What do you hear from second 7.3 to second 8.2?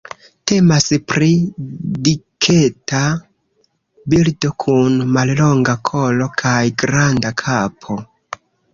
kapo.